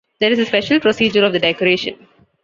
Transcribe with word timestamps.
There 0.19 0.31
is 0.31 0.39
a 0.39 0.47
special 0.47 0.79
procedure 0.79 1.23
of 1.23 1.31
the 1.31 1.37
decoration. 1.37 2.07